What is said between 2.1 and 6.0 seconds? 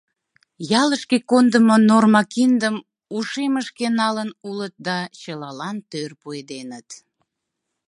киндым ушемышке налын улыт да чылалан